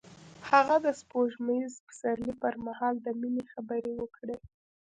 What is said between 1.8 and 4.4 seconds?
پسرلی پر مهال د مینې خبرې وکړې.